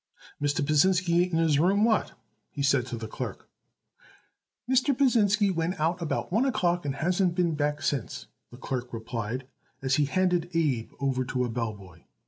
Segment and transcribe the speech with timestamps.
[0.41, 0.65] "Mr.
[0.65, 1.83] Pasinsky ain't in his room.
[1.83, 2.13] What?"
[2.49, 3.47] he said to the clerk.
[4.67, 4.97] "Mr.
[4.97, 9.45] Pasinsky went out about one o'clock and hasn't been back since," the clerk replied
[9.79, 12.05] as he handed Abe over to a bell boy.